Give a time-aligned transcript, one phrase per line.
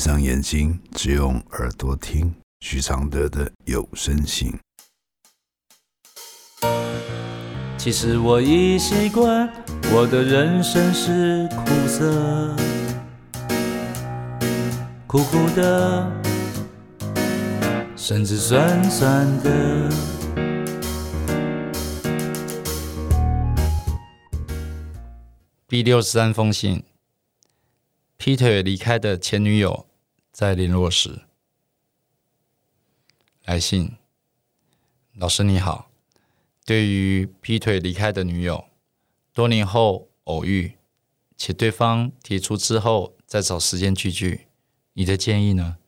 [0.00, 4.50] 闭上眼睛，只用耳朵听许常德的有声信。
[7.76, 9.46] 其实我已习惯，
[9.92, 12.56] 我的人生是苦涩，
[15.06, 16.10] 苦苦的，
[17.94, 19.90] 甚至酸酸的。
[25.68, 26.82] 第六十三封信，
[28.16, 29.88] 劈腿离开的前女友
[30.32, 31.22] 在联络时，
[33.44, 33.96] 来信，
[35.14, 35.90] 老师你好。
[36.64, 38.66] 对于劈腿离开的女友，
[39.32, 40.78] 多年后偶遇，
[41.36, 44.46] 且对方提出之后再找时间聚聚，
[44.92, 45.78] 你的建议呢？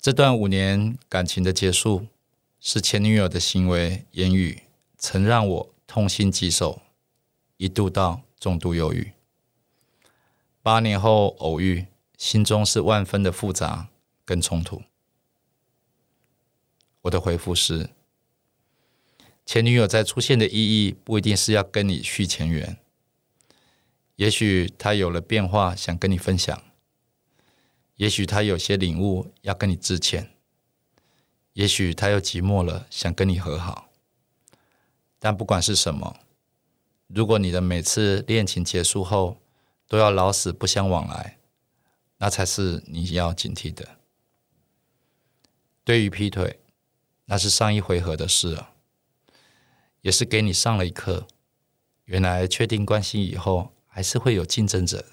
[0.00, 2.08] 这段五年感情的结束，
[2.58, 4.62] 是前女友的行为言语
[4.96, 6.82] 曾让我痛心疾首，
[7.58, 9.12] 一度到重度忧郁。
[10.62, 11.86] 八年后偶遇，
[12.18, 13.88] 心中是万分的复杂
[14.26, 14.82] 跟冲突。
[17.02, 17.88] 我的回复是。
[19.46, 22.76] 前女友在出现的意义不一定是要跟你续前缘，
[24.16, 26.62] 也许她有了变化想跟你分享，
[27.94, 30.34] 也许她有些领悟要跟你致歉，
[31.54, 33.88] 也许她又寂寞了想跟你和好。
[35.18, 36.18] 但不管是什么，
[37.06, 39.38] 如果你的每次恋情结束后
[39.86, 41.37] 都要老死不相往来，
[42.18, 43.96] 那才是你要警惕的。
[45.82, 46.60] 对于劈腿，
[47.24, 48.74] 那是上一回合的事了。
[50.00, 51.26] 也是给你上了一课，
[52.04, 55.04] 原来确定关系以后还是会有竞争者。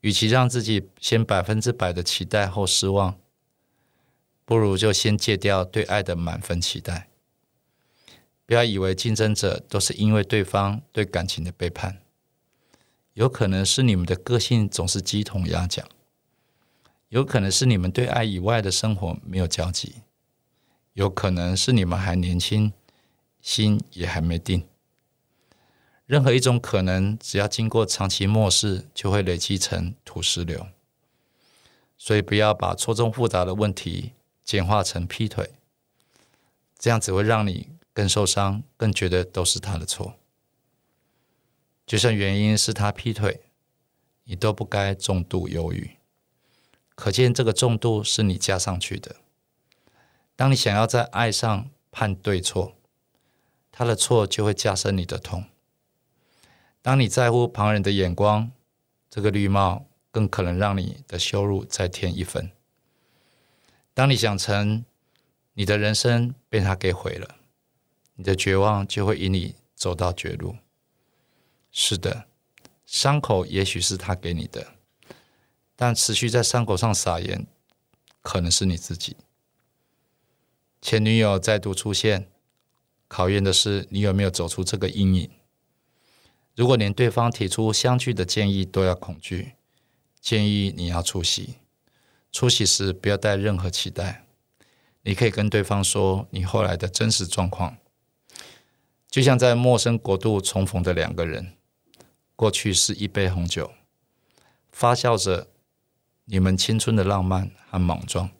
[0.00, 3.18] 与其让自己先百分之百的期待后失望，
[4.44, 7.08] 不如就先戒掉对爱的满分期待。
[8.46, 12.02] 不要以为竞争者都是因为对方对感情的背叛，
[13.18, 15.84] 有可能是你们的个性总是鸡同鸭讲，
[17.08, 20.02] 有可能是你们对爱以外的生活没有交集，
[20.92, 22.72] 有可能是你们还年轻。
[23.40, 24.66] 心也还没定，
[26.06, 30.66] 任何一种可能，只要经过长期漠视，就会累积成土石流。
[31.96, 34.12] 所以不要把错综复杂的问题
[34.44, 35.52] 简化成劈腿，
[36.78, 40.17] 这样只会让你更受伤，更觉得都是他的错。
[41.88, 43.40] 就算原因是他劈腿，
[44.24, 45.96] 你都不该重度忧郁。
[46.94, 49.16] 可见这个重度是你加上去的。
[50.36, 52.74] 当你想要在爱上判对错。
[53.70, 55.44] 他的错就会加深你的痛。
[56.82, 58.50] 当你在乎旁人的眼光，
[59.08, 62.50] 这个绿帽更可能让你的羞辱再添一分。
[63.94, 64.84] 当你想成
[65.52, 67.36] 你的人生被他给毁了，
[68.16, 70.56] 你的绝望就会引你走到绝路。
[71.70, 72.26] 是的，
[72.84, 74.74] 伤口也许是他给你的，
[75.76, 77.46] 但持续在伤口上撒盐，
[78.22, 79.16] 可能是你自己。
[80.80, 82.28] 前女友再度出现。
[83.10, 85.30] 考验的是你有没有走出这个阴影。
[86.54, 89.52] 如果连对方提出相聚的建议都要恐惧，
[90.20, 91.54] 建议你要出席。
[92.30, 94.26] 出席时不要带任何期待，
[95.00, 97.78] 你可以跟对方说你后来的真实状况，
[99.08, 101.54] 就像在陌生国度重逢的两个人，
[102.38, 103.72] 过去是一杯红酒，
[104.70, 105.48] 发酵着
[106.26, 108.30] 你们青春的浪漫和莽撞，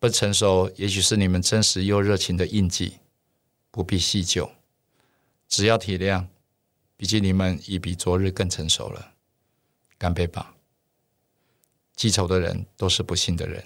[0.00, 2.98] 不成熟也许是你们真实又热情的印记。
[3.70, 4.50] 不必细究，
[5.46, 6.26] 只要体谅。
[6.96, 9.14] 毕竟你们已比昨日更成熟了。
[9.96, 10.56] 干杯吧！
[11.94, 13.64] 记仇的人都是不幸的人。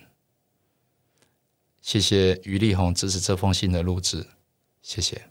[1.80, 4.26] 谢谢于丽红支持这封信的录制，
[4.82, 5.30] 谢谢。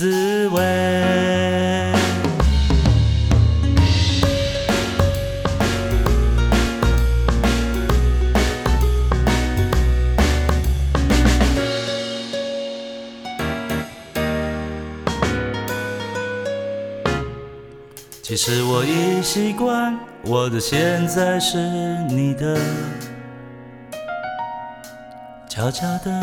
[0.00, 0.62] 滋味。
[18.22, 21.58] 其实我已习惯我的现在是
[22.08, 22.58] 你的
[25.46, 26.22] 悄悄的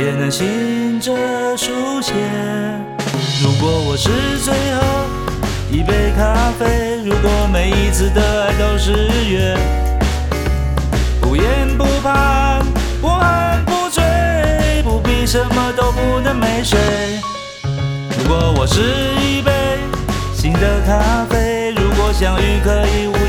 [0.00, 1.12] 也能醒着
[1.58, 2.14] 书写。
[3.42, 4.08] 如果我是
[4.42, 4.80] 最后
[5.70, 8.92] 一杯咖啡，如果每一次的爱都是
[9.28, 9.54] 约，
[11.20, 11.44] 不言
[11.76, 12.60] 不怕，
[13.02, 14.02] 不恨不醉，
[14.84, 16.78] 不必什么都不能没睡。
[18.16, 18.80] 如果我是
[19.20, 19.52] 一杯
[20.34, 23.19] 新的咖啡，如果相遇可以无言以